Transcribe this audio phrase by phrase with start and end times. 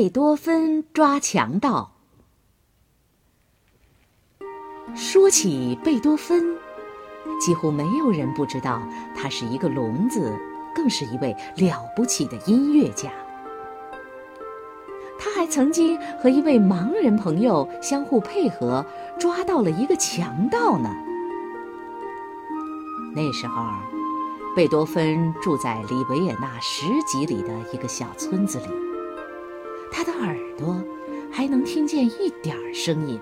[0.00, 1.92] 贝多芬抓强盗。
[4.94, 6.56] 说起贝多芬，
[7.38, 8.80] 几乎没有人不知道
[9.14, 10.34] 他是一个聋子，
[10.74, 13.10] 更是一位了不起的音乐家。
[15.18, 18.82] 他还曾经和一位盲人朋友相互配合，
[19.18, 20.88] 抓到了一个强盗呢。
[23.14, 23.66] 那时候，
[24.56, 28.66] 贝多芬住在离维也纳十几里的一个小村子里，
[29.92, 30.82] 他的耳朵
[31.32, 33.20] 还能听见一点儿声音。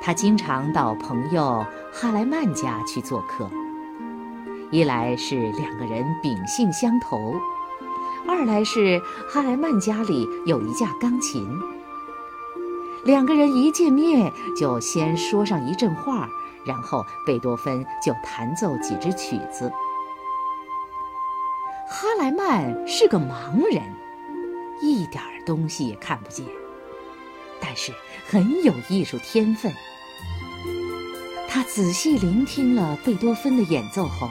[0.00, 3.48] 他经常到朋友哈莱曼家去做客，
[4.70, 7.34] 一来是两个人秉性相投。
[8.26, 11.46] 二来是哈莱曼家里有一架钢琴，
[13.04, 16.28] 两个人一见面就先说上一阵话，
[16.64, 19.70] 然后贝多芬就弹奏几支曲子。
[21.88, 23.82] 哈莱曼是个盲人，
[24.82, 26.44] 一点东西也看不见，
[27.60, 27.92] 但是
[28.28, 29.72] 很有艺术天分。
[31.48, 34.28] 他仔细聆听了贝多芬的演奏后。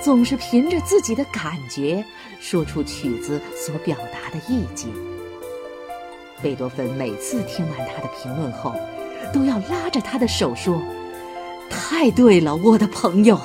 [0.00, 2.04] 总是凭着自己的感觉
[2.38, 4.94] 说出曲子所表达的意境。
[6.40, 8.72] 贝多芬每次听完他的评论后，
[9.34, 10.80] 都要拉着他的手说
[11.68, 13.40] ：“太对了，我的朋友。”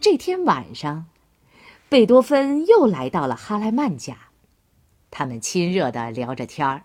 [0.00, 1.04] 这天晚上，
[1.94, 4.16] 贝多芬又来到了哈莱曼家，
[5.12, 6.82] 他们亲热地聊着天儿。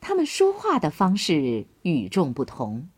[0.00, 2.88] 他们说话的方式与众不同。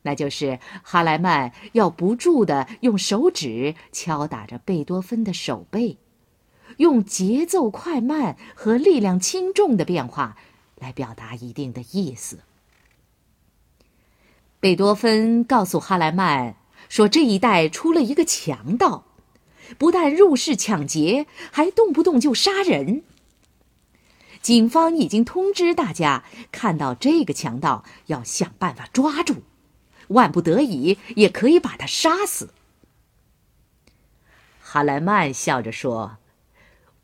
[0.00, 5.98] 那就是哈莱曼要不住地用手指敲打着贝多芬的手背，
[6.78, 10.38] 用节奏快慢和力量轻重的变化
[10.76, 12.38] 来表达一定的意思。
[14.58, 16.56] 贝多芬告诉哈莱曼
[16.88, 19.04] 说：“这一带出了一个强盗，
[19.78, 23.02] 不但入室抢劫，还动不动就杀人。
[24.40, 29.42] 警方已经通知大家，看到这个强盗要想办法抓住。”
[30.08, 32.50] 万不得已，也可以把他杀死。
[34.60, 36.18] 哈莱曼笑着说：“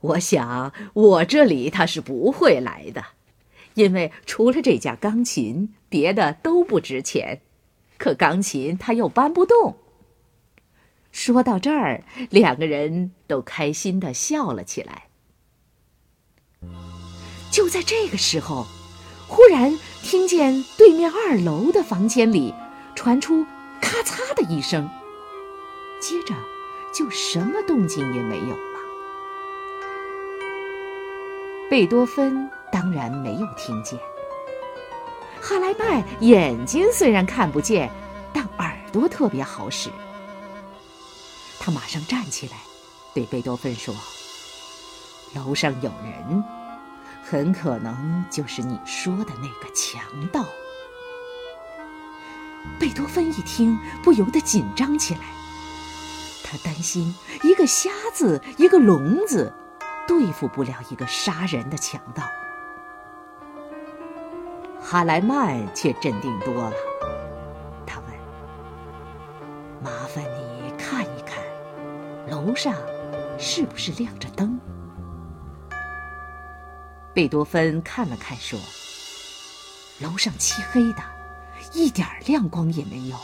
[0.00, 3.04] 我想我这里他是不会来的，
[3.74, 7.40] 因为除了这架钢琴，别的都不值钱。
[7.98, 9.78] 可钢琴他又搬不动。”
[11.12, 15.04] 说到这儿，两个人都开心的笑了起来。
[17.50, 18.66] 就在这个时候，
[19.28, 22.52] 忽然听见对面二楼的房间里。
[22.94, 23.44] 传出
[23.80, 24.88] 咔嚓的一声，
[25.98, 26.34] 接着
[26.94, 28.78] 就什么动静也没有了。
[31.70, 33.98] 贝多芬当然没有听见。
[35.40, 37.90] 哈莱曼眼睛虽然看不见，
[38.32, 39.88] 但耳朵特别好使。
[41.64, 42.56] 他马上站起来，
[43.14, 43.94] 对贝多芬说
[45.32, 46.44] ：“楼上有人，
[47.22, 50.02] 很可能就是你说的那个强
[50.32, 50.44] 盗。”
[52.80, 55.20] 贝多芬一听，不由得紧张起来。
[56.42, 57.14] 他担心
[57.44, 59.54] 一个瞎子、一个聋子，
[60.08, 62.24] 对付不了一个杀人的强盗。
[64.82, 66.72] 哈莱曼却镇定多了。
[72.44, 72.74] 楼上
[73.38, 74.58] 是不是亮着灯？”
[77.14, 78.58] 贝多芬看了看，说
[80.00, 81.02] ：“楼上漆黑的。”
[81.72, 83.16] 一点亮光也没有。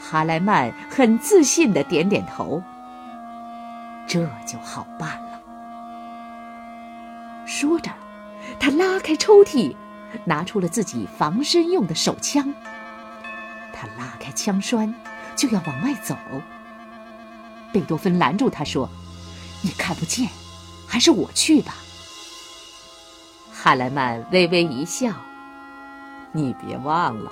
[0.00, 2.62] 哈莱曼很自信的点点头，
[4.06, 5.40] 这就好办了。
[7.44, 7.90] 说着，
[8.58, 9.74] 他拉开抽屉，
[10.24, 12.54] 拿出了自己防身用的手枪。
[13.72, 14.94] 他拉开枪栓，
[15.34, 16.16] 就要往外走。
[17.76, 18.88] 贝多芬拦住他说
[19.60, 20.30] ：“你看不见，
[20.86, 21.74] 还是我去吧。”
[23.52, 25.12] 哈莱曼微微一笑。
[26.32, 27.30] 你别忘了，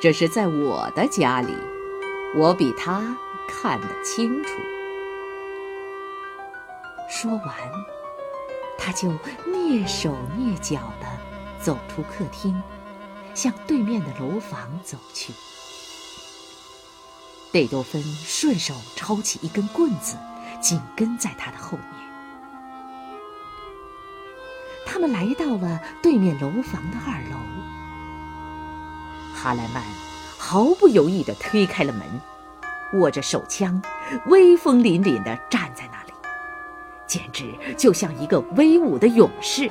[0.00, 1.52] 这是在我的家里，
[2.36, 3.16] 我比他
[3.48, 4.50] 看得清楚。
[7.10, 7.56] 说完，
[8.78, 9.08] 他就
[9.48, 11.06] 蹑手蹑脚地
[11.60, 12.62] 走出客厅，
[13.34, 15.32] 向对面的楼房走去。
[17.54, 20.16] 贝多芬顺手抄起一根棍子，
[20.60, 21.86] 紧跟在他的后面。
[24.84, 27.36] 他们来到了对面楼房的二楼。
[29.32, 29.84] 哈莱曼
[30.36, 32.04] 毫不犹豫地推开了门，
[32.94, 33.80] 握着手枪，
[34.26, 36.12] 威风凛凛地站在那里，
[37.06, 39.70] 简直就像一个威武的勇士。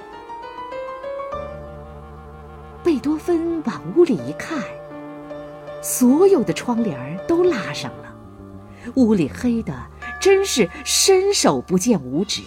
[2.82, 4.64] 贝多芬往屋里一看，
[5.84, 8.16] 所有的窗帘都拉上了，
[8.96, 9.76] 屋里黑的
[10.20, 12.42] 真是伸手不见五指。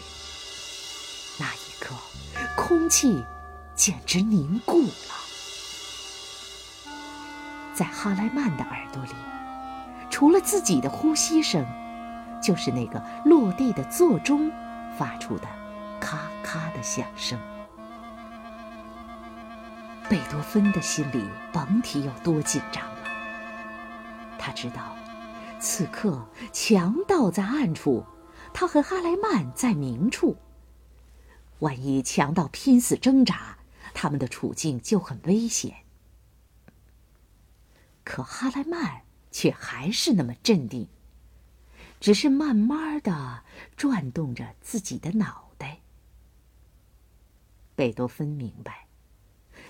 [1.39, 1.95] 那一刻，
[2.57, 3.23] 空气
[3.75, 5.15] 简直凝固了。
[7.75, 9.13] 在哈莱曼的耳朵里，
[10.09, 11.63] 除了自己的呼吸声，
[12.43, 14.51] 就是那个落地的座钟
[14.99, 15.47] 发出的
[16.01, 17.39] 咔咔的响声。
[20.09, 21.23] 贝多芬的心里
[21.53, 22.83] 甭提有多紧张。
[24.47, 24.97] 他知道，
[25.59, 28.07] 此刻强盗在暗处，
[28.55, 30.37] 他和哈莱曼在明处。
[31.59, 33.59] 万一强盗拼死挣扎，
[33.93, 35.79] 他们的处境就很危险。
[38.05, 39.03] 可哈莱曼
[39.33, 40.87] 却还是那么镇定，
[41.99, 43.43] 只是慢慢的
[43.77, 45.81] 转动着自己的脑袋。
[47.75, 48.87] 贝多芬明白，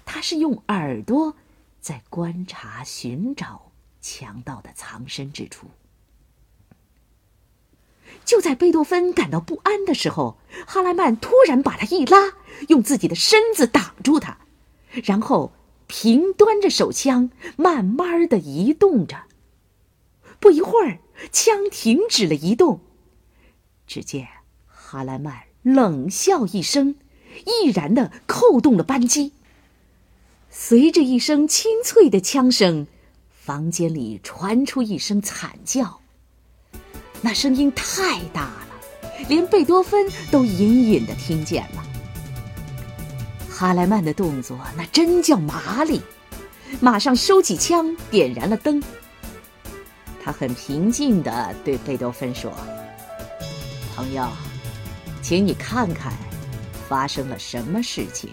[0.05, 1.35] 他是用耳朵
[1.81, 5.69] 在观察、寻找强盗的藏身之处。
[8.25, 12.35] 就在贝多芬感到不安的时候，哈莱曼突然把他一拉，
[12.69, 14.39] 用自己的身子挡住他，
[15.05, 15.53] 然后
[15.87, 19.25] 平端着手枪，慢慢的移动着。
[20.39, 20.99] 不一会儿，
[21.33, 22.81] 枪停止了移动。
[23.87, 24.29] 只见
[24.67, 26.97] 哈莱曼冷笑一声，
[27.45, 29.33] 毅然的扣动了扳机。
[30.51, 32.87] 随着一声清脆的枪声，
[33.47, 36.01] 房间里传出一声惨叫。
[37.21, 38.69] 那声音太大了，
[39.29, 41.87] 连贝多芬都隐隐的听见了。
[43.49, 46.03] 哈莱曼的动作那真叫麻利，
[46.81, 48.83] 马上收起枪，点燃了灯。
[50.25, 52.53] 他很平静的对贝多芬说
[53.95, 54.29] ：“朋友，
[55.23, 56.13] 请你看看，
[56.89, 58.31] 发生了什么事情。”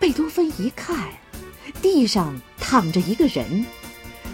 [0.00, 1.10] 贝多芬一看，
[1.82, 2.34] 地上
[2.66, 3.64] 躺着一个人。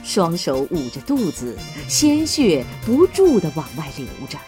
[0.05, 4.39] 双手捂着肚子，鲜血不住的往外流着。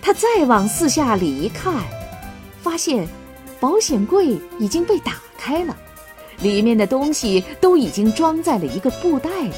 [0.00, 1.82] 他再往四下里一看，
[2.62, 3.08] 发现
[3.58, 5.76] 保险柜已经被打开了，
[6.40, 9.56] 里面的东西都已经装在了一个布袋里。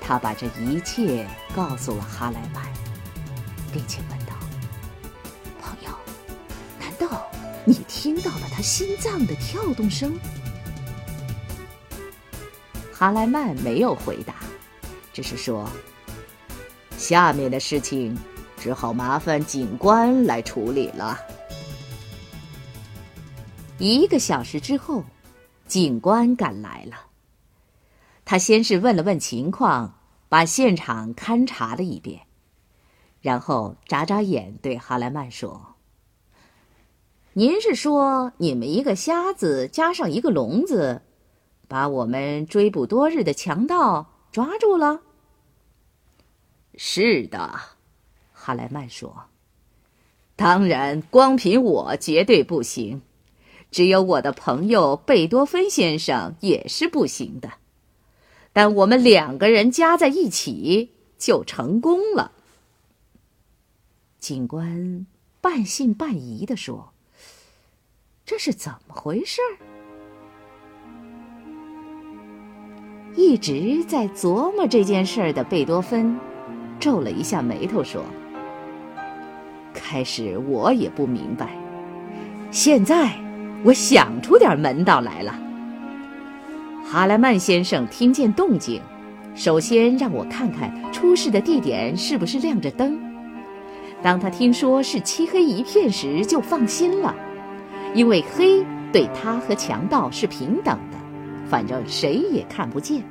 [0.00, 2.64] 他把这一切告诉了哈莱曼，
[3.72, 4.34] 并且问道
[5.62, 5.90] ：“朋友，
[6.80, 7.30] 难道
[7.64, 10.18] 你听到了他心脏的跳动声？”
[13.02, 14.36] 哈莱曼没有回答，
[15.12, 15.68] 只是说
[16.96, 18.16] ：“下面的事情
[18.56, 21.18] 只好麻烦警官来处理了。”
[23.78, 25.02] 一个小时之后，
[25.66, 26.94] 警官赶来了。
[28.24, 32.20] 他先是问了问情况，把现场勘察了一遍，
[33.20, 35.74] 然后眨眨眼对哈莱曼说
[37.34, 41.02] ：“您是说你们一个瞎子加上一个聋子？”
[41.72, 45.00] 把我们追捕多日的强盗抓住了。
[46.76, 47.58] 是的，
[48.34, 49.24] 哈莱曼说
[50.36, 53.00] ：“当然，光凭我绝对不行，
[53.70, 57.54] 只有我的朋友贝多芬先生也是不行的。
[58.52, 62.32] 但我们两个人加在一起就成功了。”
[64.20, 65.06] 警官
[65.40, 66.92] 半信半疑的说
[68.26, 69.40] ：“这是怎么回事？”
[73.14, 76.16] 一直在琢磨这件事儿的贝多芬，
[76.80, 78.02] 皱了一下眉头说
[79.74, 81.50] ：“开始我也不明白，
[82.50, 83.12] 现在
[83.64, 85.38] 我想出点门道来了。”
[86.90, 88.80] 哈莱曼先生听见动静，
[89.34, 92.98] 首先让我看看出事的地点是不是亮着灯。
[94.02, 97.14] 当他听说是漆黑一片时，就放心了，
[97.94, 100.98] 因为黑对他和强盗是平等的。
[101.52, 103.02] 反正谁也看不见。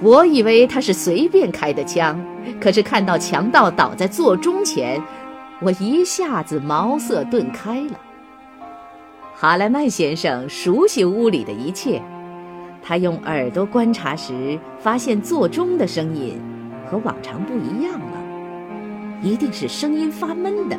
[0.00, 2.24] 我以为他是随便开的枪，
[2.60, 5.02] 可是看到强盗倒在座钟前，
[5.60, 7.98] 我一下子茅塞顿开了。
[9.34, 12.00] 哈莱曼先生熟悉屋里的一切，
[12.80, 16.40] 他用耳朵观察时发现座钟的声音
[16.88, 18.22] 和往常不一样了，
[19.22, 20.78] 一定是声音发闷的。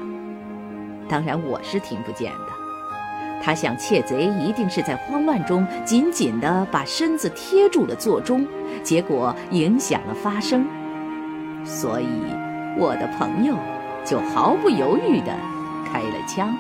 [1.10, 2.57] 当然我是听不见的。
[3.42, 8.46] 他想，窃贼一定是在慌乱中紧紧地把身子贴住了座钟，
[8.84, 10.66] 结果影响了发声。
[11.64, 12.08] 所以，
[12.78, 13.56] 我的朋友
[14.04, 15.34] 就毫不犹豫地
[15.86, 16.54] 开了枪。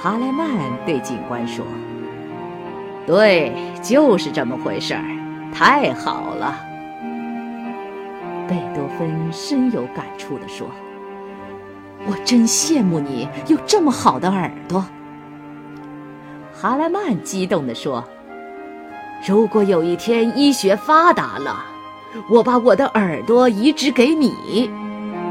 [0.00, 0.48] 哈莱曼
[0.84, 1.64] 对警官说
[3.06, 3.52] ：“对，
[3.82, 5.02] 就是这么回事儿，
[5.52, 6.54] 太好了。”
[8.48, 10.68] 贝多芬深有感触地说。
[12.04, 14.84] 我真羡慕你有这么好的耳朵，
[16.52, 18.04] 哈莱曼激动地说
[19.26, 21.64] ：“如果有一天医学发达了，
[22.30, 24.70] 我把我的耳朵移植给你，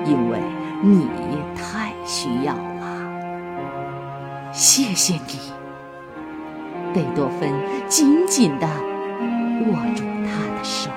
[0.06, 0.40] 因为
[0.82, 1.08] 你
[1.56, 4.52] 太需要了。
[4.52, 5.40] 谢谢你。
[6.94, 7.50] 贝多芬
[7.88, 8.68] 紧紧地
[9.68, 10.90] 握住他的手。